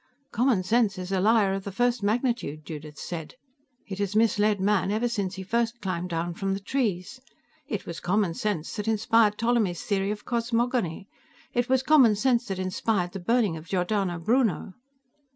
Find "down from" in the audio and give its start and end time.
6.09-6.55